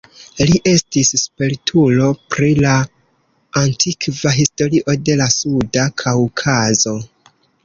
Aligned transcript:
Li 0.49 0.53
estis 0.69 1.11
spertulo 1.23 2.07
pri 2.35 2.49
la 2.67 2.73
antikva 3.63 4.35
historio 4.39 4.97
de 5.11 5.19
la 5.23 5.29
suda 5.37 5.87
Kaŭkazo. 6.05 6.97